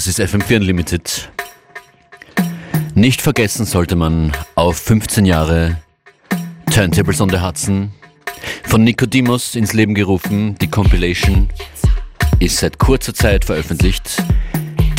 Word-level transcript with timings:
das 0.00 0.06
ist 0.06 0.18
FM4 0.18 0.56
Unlimited. 0.56 1.30
Nicht 2.94 3.20
vergessen 3.20 3.66
sollte 3.66 3.96
man 3.96 4.32
auf 4.54 4.78
15 4.78 5.26
Jahre 5.26 5.76
Turntables 6.72 7.20
on 7.20 7.28
the 7.28 7.38
Hudson 7.38 7.92
von 8.64 8.82
Nicodemus 8.82 9.54
ins 9.54 9.74
Leben 9.74 9.94
gerufen. 9.94 10.56
Die 10.58 10.68
Compilation 10.68 11.50
ist 12.38 12.56
seit 12.56 12.78
kurzer 12.78 13.12
Zeit 13.12 13.44
veröffentlicht. 13.44 14.22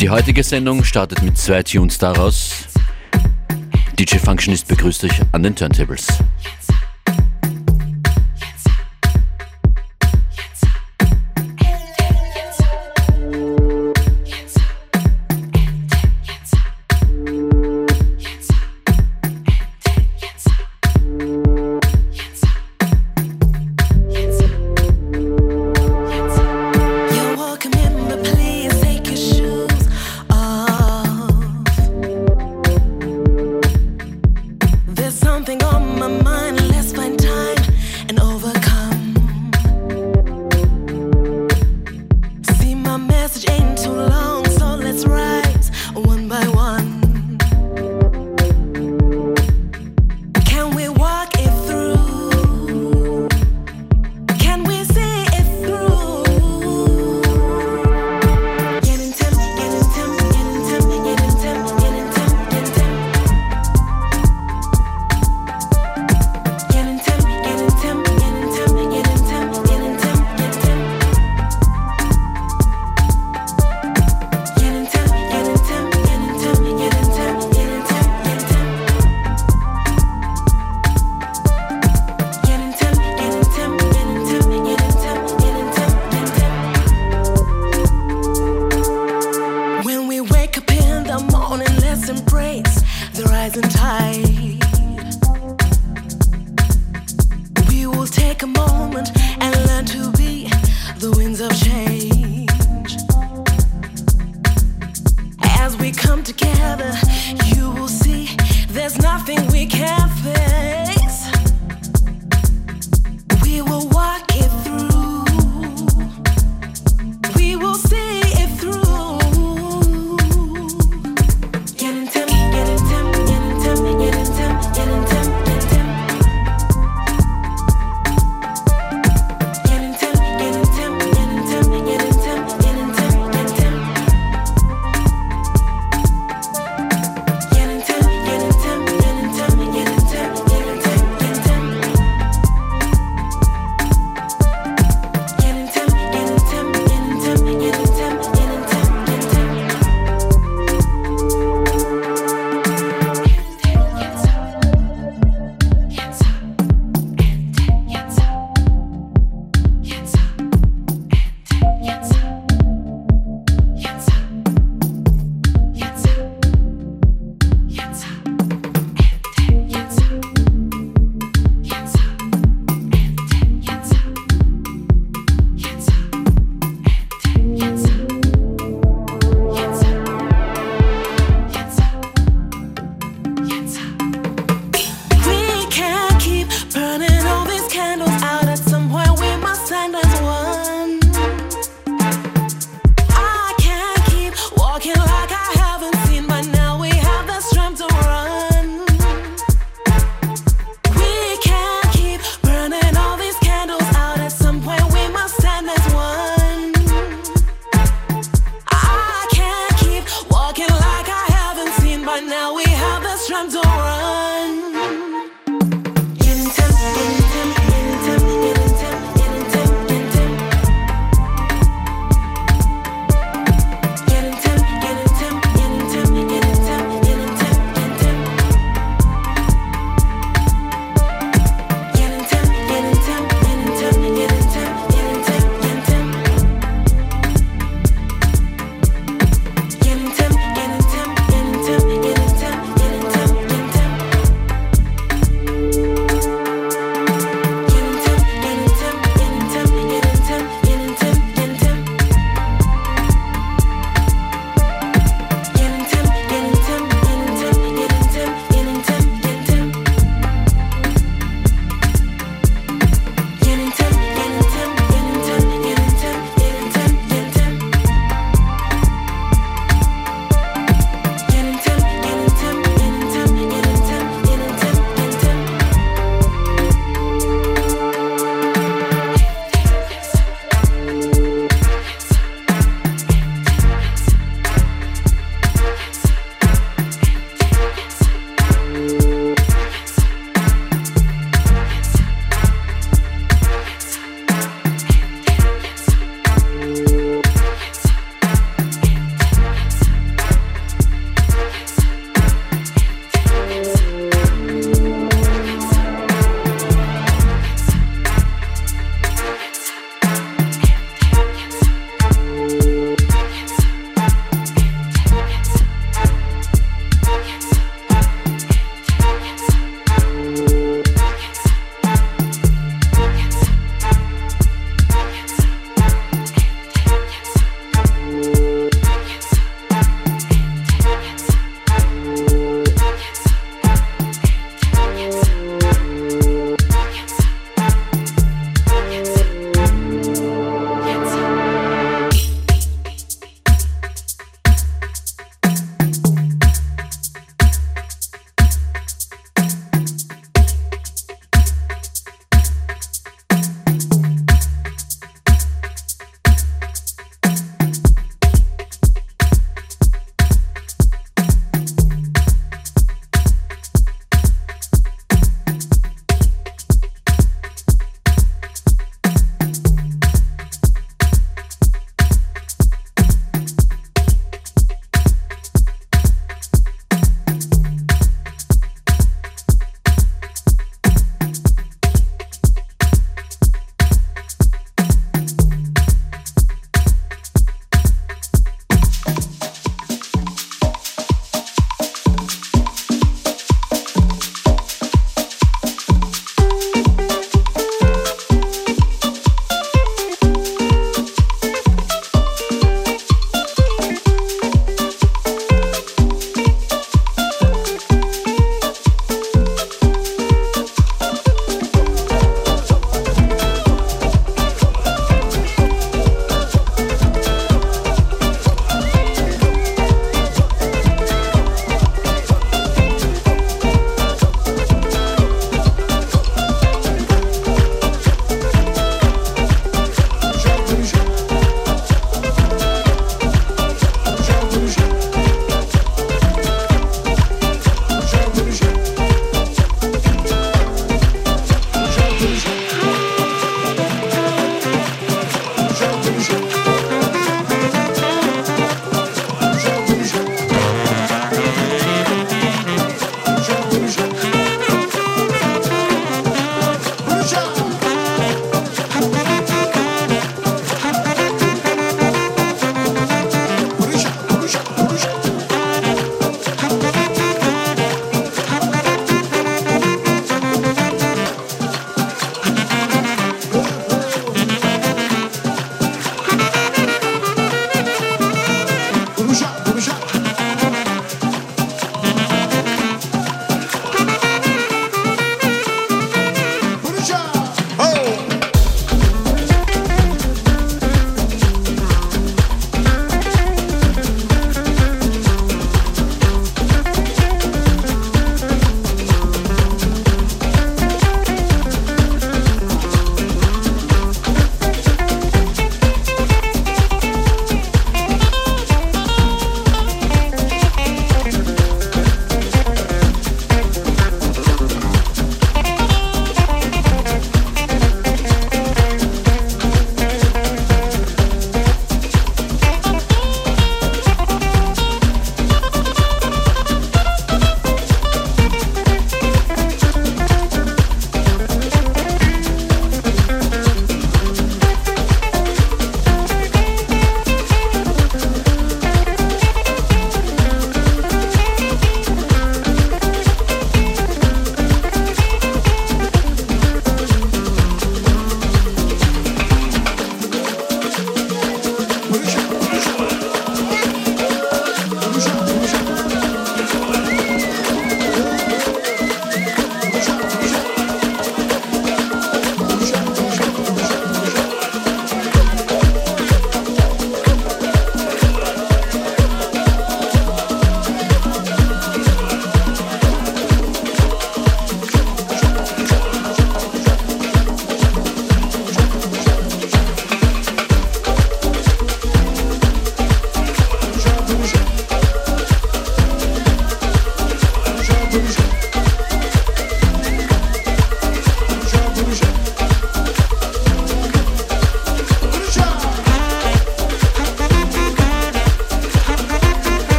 Die 0.00 0.08
heutige 0.08 0.44
Sendung 0.44 0.84
startet 0.84 1.20
mit 1.24 1.36
zwei 1.36 1.64
Tunes 1.64 1.98
daraus. 1.98 2.68
DJ 3.98 4.18
Functionist 4.18 4.68
begrüßt 4.68 5.02
euch 5.02 5.20
an 5.32 5.42
den 5.42 5.56
Turntables. 5.56 6.06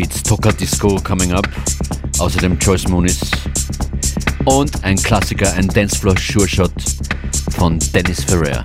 Beats 0.00 0.22
Toka 0.22 0.50
Disco 0.52 0.98
coming 1.04 1.32
up. 1.32 1.46
Außerdem 2.18 2.58
Joyce 2.58 2.88
Moonis. 2.88 3.20
Und 4.46 4.82
ein 4.82 4.96
Klassiker, 4.96 5.52
ein 5.52 5.68
Dancefloor 5.68 6.16
Sure 6.16 6.48
Shot 6.48 6.72
von 7.50 7.78
Dennis 7.92 8.24
Ferrer. 8.24 8.64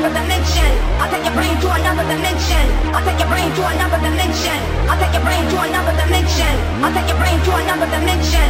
another 0.00 0.20
dimension. 0.20 0.70
I'll 0.96 1.10
take 1.12 1.24
your 1.24 1.34
brain 1.36 1.60
to 1.60 1.68
another 1.76 2.04
dimension. 2.08 2.64
I'll 2.88 3.04
take 3.04 3.20
your 3.20 3.28
brain 3.28 3.52
to 3.52 3.62
another 3.68 4.00
dimension. 4.00 4.56
I'll 4.88 4.96
take 4.96 5.12
your 5.12 5.20
brain 5.20 5.44
to 5.44 5.56
another 5.60 5.92
dimension. 5.92 6.52
I'll 6.80 6.92
take 6.96 7.08
your 7.08 7.18
brain 7.20 7.36
to 7.44 7.52
another 7.60 7.88
dimension. 7.92 8.48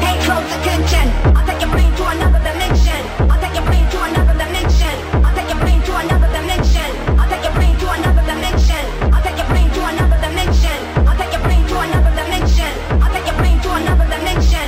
Pay 0.00 0.16
close 0.24 0.48
attention. 0.56 1.04
I'll 1.36 1.44
take 1.44 1.60
your 1.60 1.68
brain 1.68 1.92
to 1.92 2.04
another 2.08 2.40
dimension. 2.40 3.00
I'll 3.28 3.40
take 3.44 3.52
your 3.52 3.66
brain 3.68 3.84
to 3.92 3.98
another 4.08 4.36
dimension. 4.40 4.94
I'll 5.20 5.36
take 5.36 5.48
your 5.52 5.60
brain 5.60 5.80
to 5.84 5.92
another 6.00 6.30
dimension. 6.32 6.88
I'll 7.12 7.28
take 7.28 7.44
your 7.44 7.52
brain 7.60 7.74
to 7.84 7.88
another 7.92 8.24
dimension. 8.24 8.80
I'll 9.12 9.20
take 9.20 9.36
your 9.36 9.44
brain 9.52 9.68
to 9.68 9.80
another 9.84 10.16
dimension. 10.24 10.76
I'll 11.04 11.18
take 11.20 11.32
your 11.36 11.44
brain 11.44 11.62
to 11.68 11.76
another 11.76 12.12
dimension. 12.16 12.72
I 13.04 13.06
take 13.12 13.26
your 13.28 13.36
brain 13.36 13.56
to 13.60 13.70
another 13.84 14.06
dimension. 14.08 14.66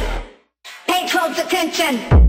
Pay 0.84 1.08
close 1.08 1.38
attention. 1.40 2.25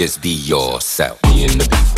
Just 0.00 0.22
be 0.22 0.30
yourself. 0.30 1.22
Me 1.24 1.44
and 1.44 1.60
the 1.60 1.89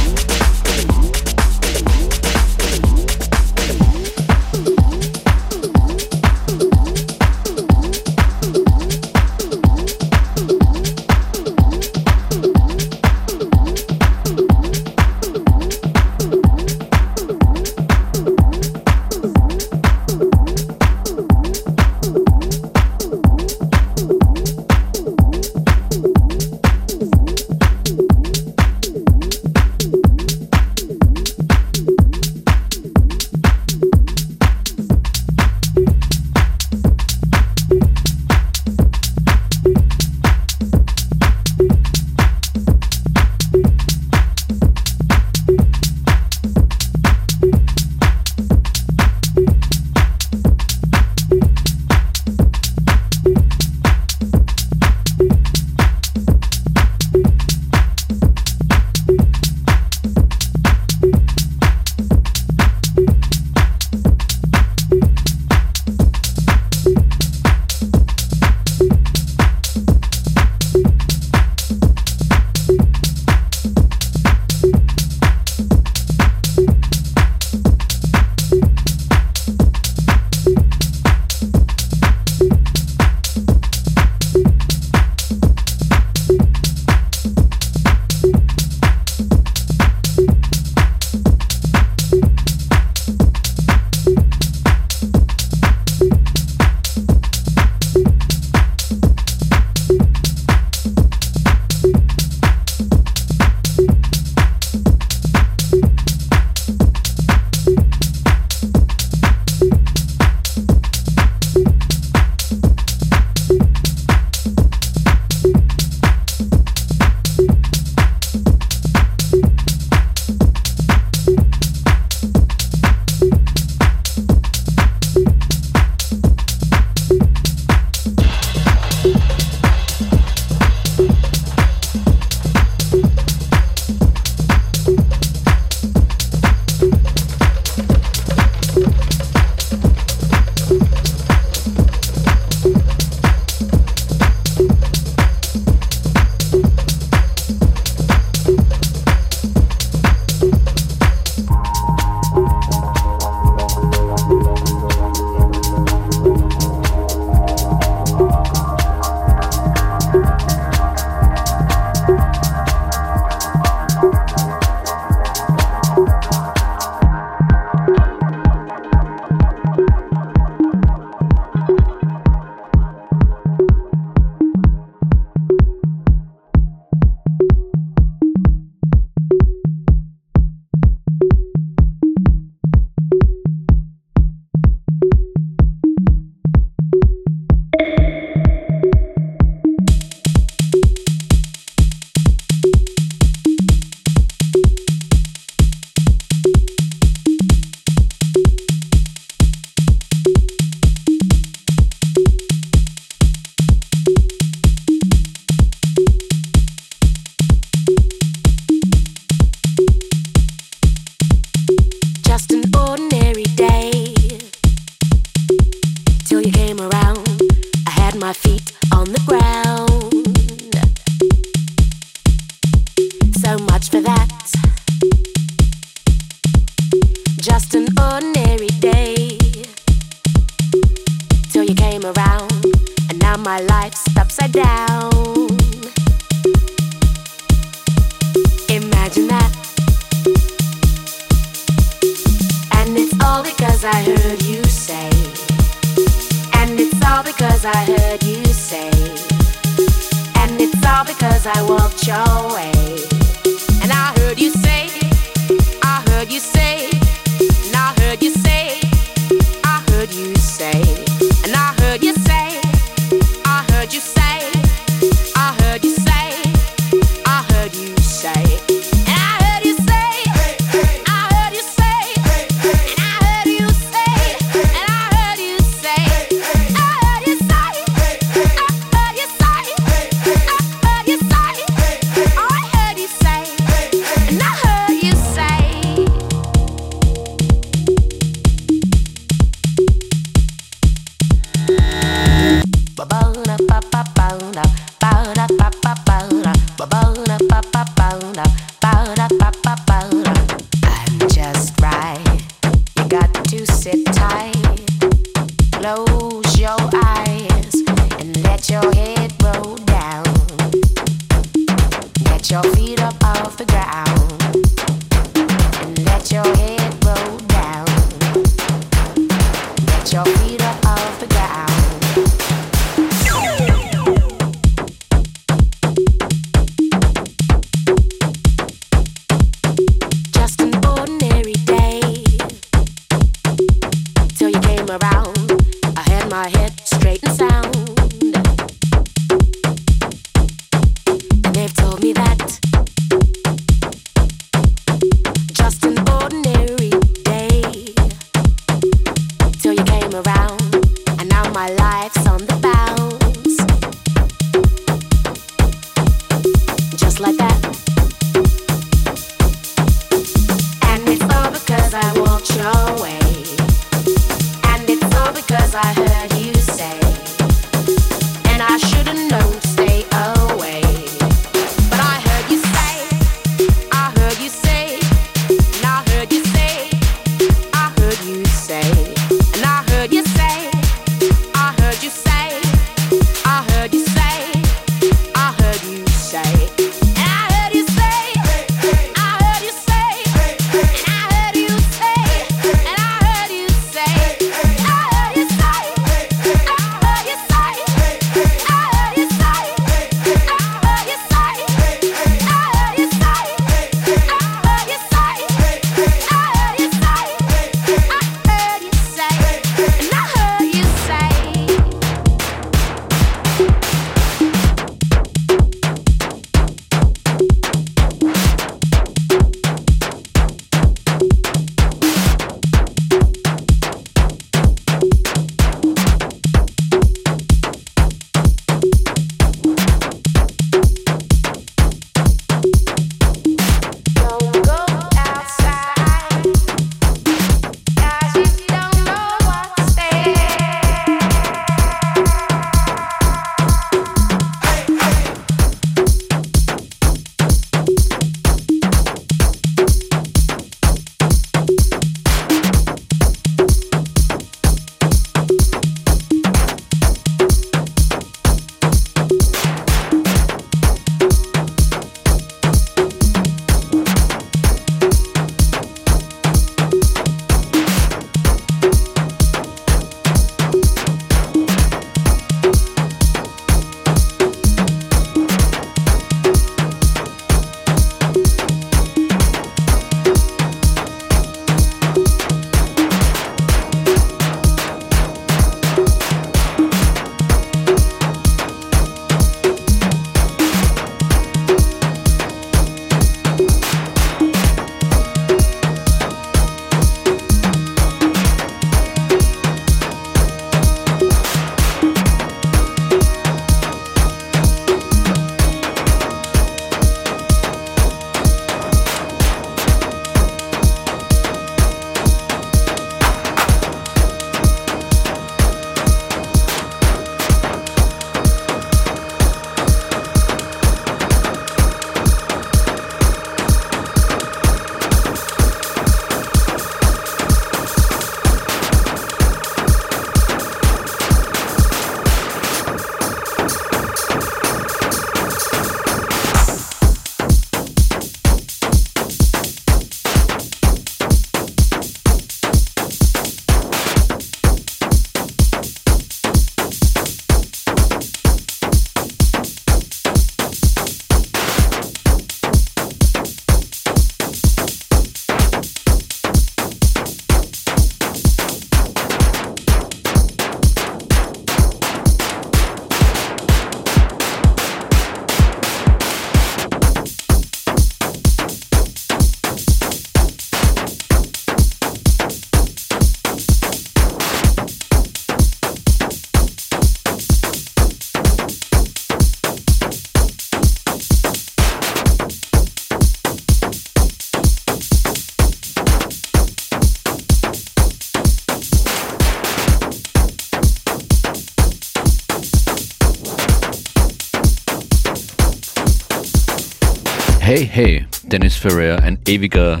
Hey, 597.76 597.90
hey, 597.92 598.26
Dennis 598.44 598.76
Ferrer, 598.76 599.20
ein 599.24 599.36
ewiger 599.48 600.00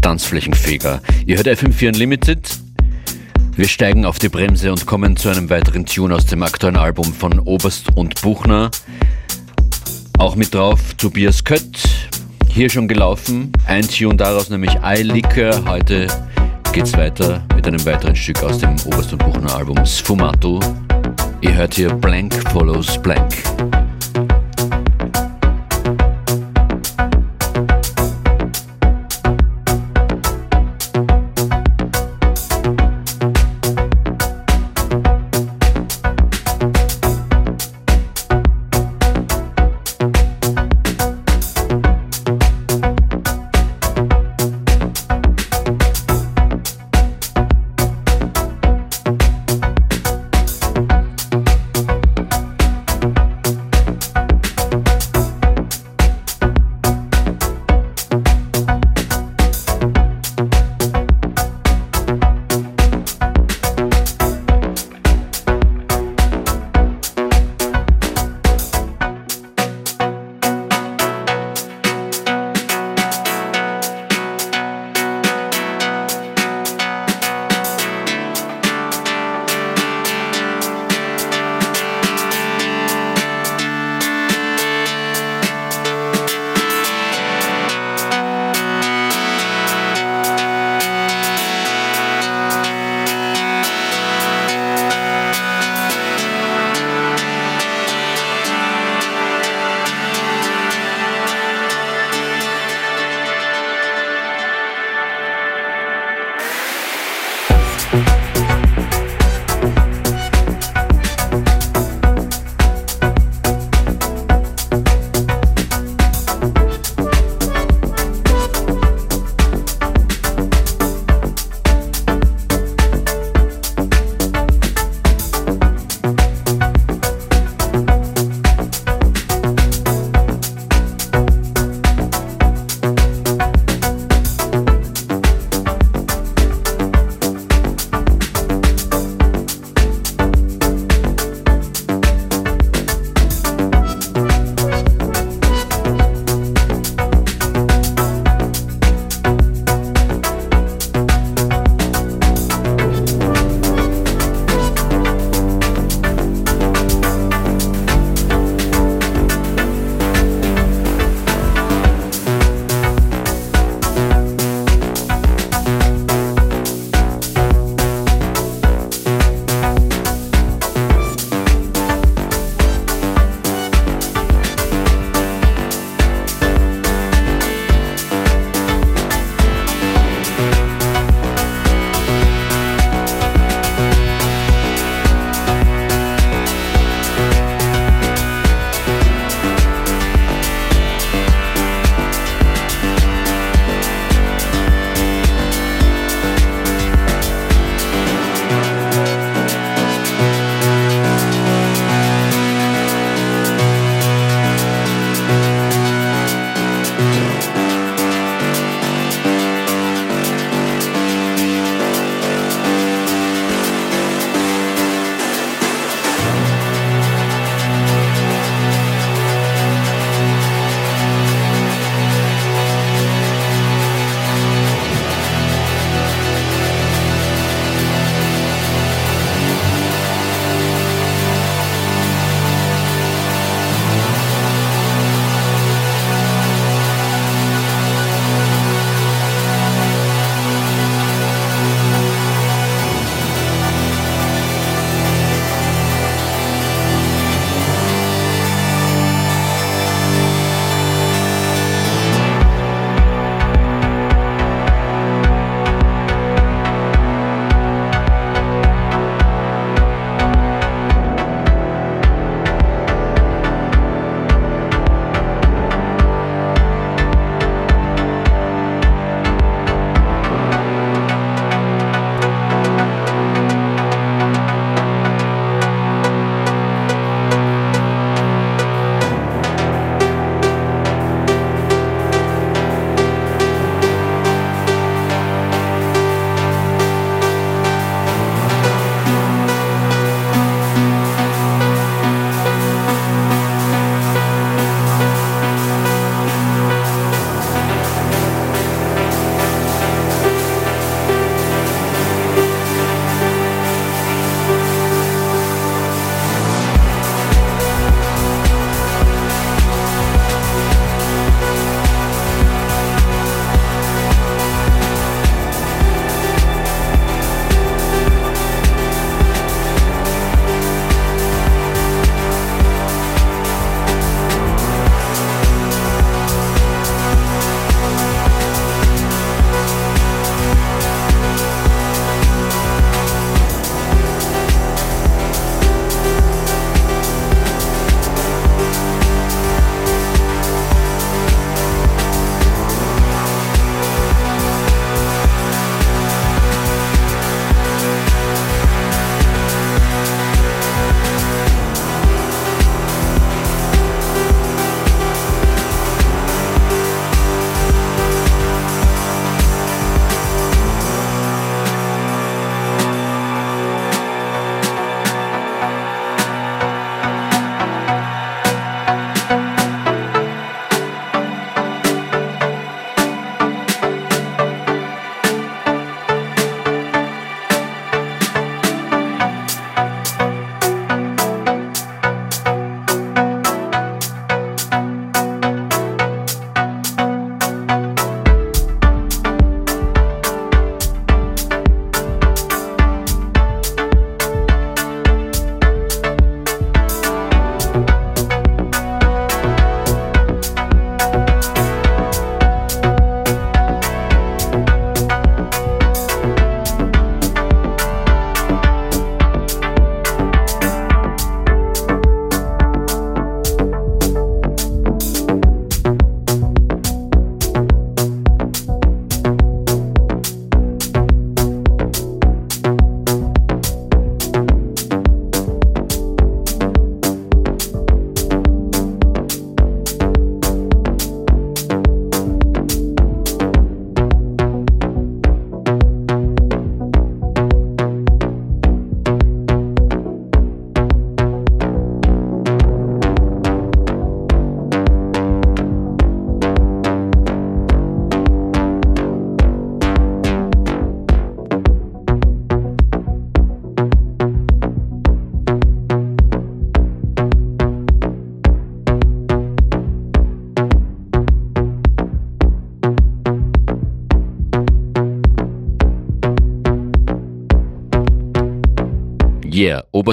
Tanzflächenfeger. 0.00 1.00
Ihr 1.26 1.36
hört 1.36 1.46
FM4 1.46 1.90
Unlimited. 1.90 2.58
Wir 3.54 3.68
steigen 3.68 4.04
auf 4.04 4.18
die 4.18 4.28
Bremse 4.28 4.72
und 4.72 4.84
kommen 4.84 5.16
zu 5.16 5.28
einem 5.28 5.48
weiteren 5.48 5.86
Tune 5.86 6.12
aus 6.12 6.26
dem 6.26 6.42
aktuellen 6.42 6.76
Album 6.76 7.14
von 7.14 7.38
Oberst 7.38 7.96
und 7.96 8.20
Buchner. 8.20 8.72
Auch 10.18 10.34
mit 10.34 10.52
drauf 10.52 10.94
Tobias 10.94 11.44
Kött, 11.44 11.88
hier 12.48 12.68
schon 12.68 12.88
gelaufen. 12.88 13.52
Ein 13.68 13.86
Tune 13.86 14.16
daraus, 14.16 14.50
nämlich 14.50 14.74
I 14.84 15.02
Liquor. 15.02 15.64
Heute 15.68 16.08
geht's 16.72 16.96
weiter 16.96 17.46
mit 17.54 17.64
einem 17.64 17.86
weiteren 17.86 18.16
Stück 18.16 18.42
aus 18.42 18.58
dem 18.58 18.74
Oberst 18.86 19.12
und 19.12 19.24
Buchner 19.24 19.54
Album 19.54 19.86
Sfumato. 19.86 20.58
Ihr 21.42 21.54
hört 21.54 21.74
hier 21.74 21.94
Blank 21.94 22.34
Follows 22.50 23.00
Blank. 23.00 23.36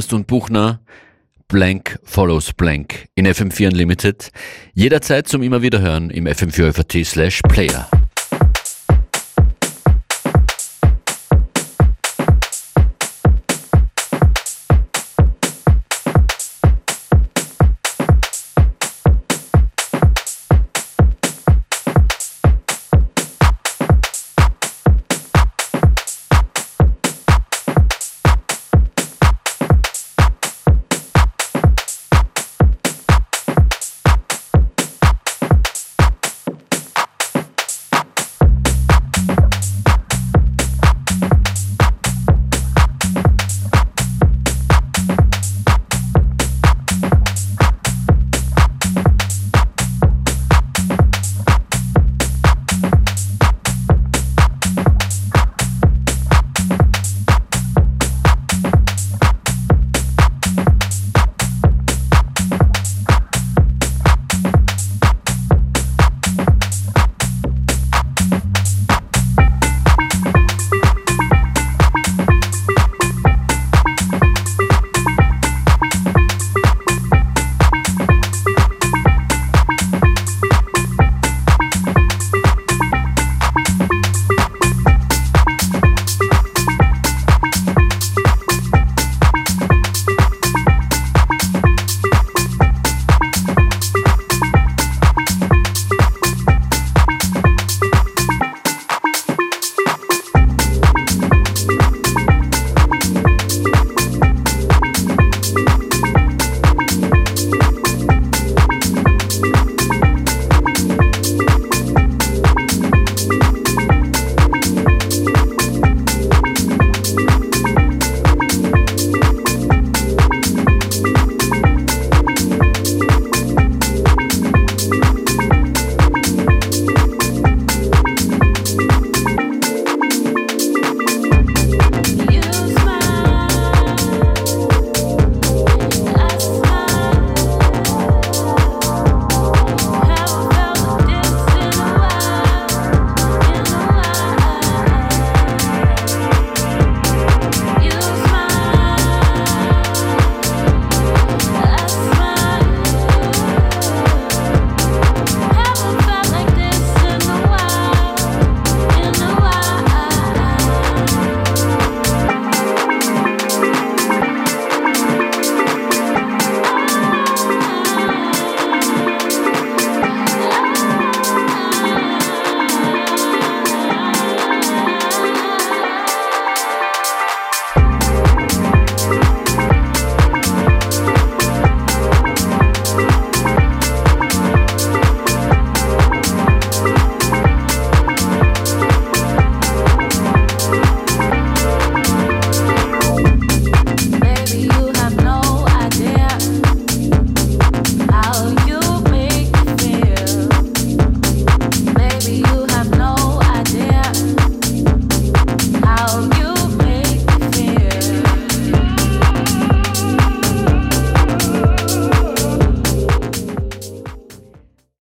Oberst 0.09 0.13
und 0.13 0.27
Buchner, 0.27 0.79
Blank 1.47 1.99
follows 2.03 2.53
Blank 2.53 3.09
in 3.15 3.27
FM4 3.27 3.67
Unlimited. 3.67 4.31
Jederzeit 4.73 5.27
zum 5.27 5.43
immer 5.43 5.61
wieder 5.61 5.81
hören 5.81 6.09
im 6.09 6.25
FM4 6.25 6.73
FAT 6.73 7.05
slash 7.05 7.41
Player. 7.47 7.87